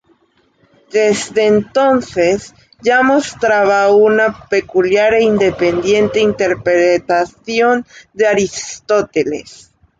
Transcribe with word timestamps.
Desde 0.89 1.45
entonces 1.45 2.55
ya 2.81 3.03
mostraba 3.03 3.93
una 3.93 4.47
peculiar 4.49 5.13
e 5.13 5.21
independiente 5.21 6.19
interpretación 6.19 7.85
de 8.11 8.25
Aristóteles. 8.25 9.71